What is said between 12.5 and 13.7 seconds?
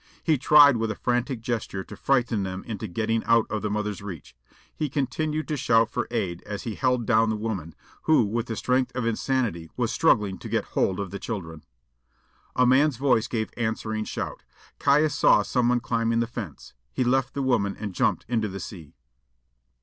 A man's voice gave